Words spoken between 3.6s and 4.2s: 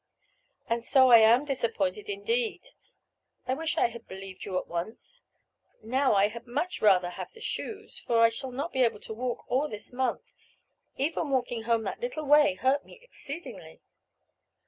I had